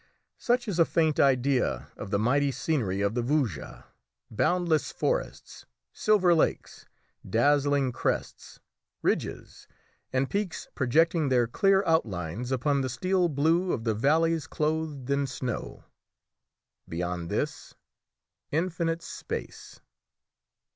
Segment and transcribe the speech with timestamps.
[0.39, 3.83] Such is a faint idea of the mighty scenery of the Vosges,
[4.31, 6.87] boundless forests, silver lakes,
[7.29, 8.59] dazzling crests,
[9.03, 9.67] ridges,
[10.11, 15.27] and peaks projecting their clear outlines upon the steel blue of the valleys clothed in
[15.27, 15.83] snow.
[16.89, 17.75] Beyond this,
[18.51, 19.81] infinite space!